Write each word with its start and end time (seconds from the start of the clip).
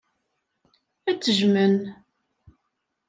Ad 1.09 1.17
t-jjmen. 1.17 1.75